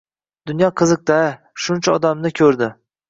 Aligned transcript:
Dunyo 0.51 0.69
qiziq-da, 0.81 1.17
shuncha 1.67 1.95
odamni 1.99 2.33
ko‘rdi 2.41 2.71